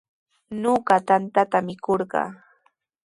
[0.61, 2.29] Ñuqa tantata mikurqaa.